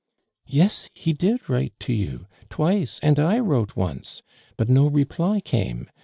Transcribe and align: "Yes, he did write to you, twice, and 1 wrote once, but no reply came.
"Yes, 0.47 0.89
he 0.95 1.13
did 1.13 1.47
write 1.47 1.79
to 1.81 1.93
you, 1.93 2.25
twice, 2.49 2.99
and 3.03 3.19
1 3.19 3.45
wrote 3.45 3.75
once, 3.75 4.23
but 4.57 4.67
no 4.67 4.87
reply 4.87 5.39
came. 5.39 5.91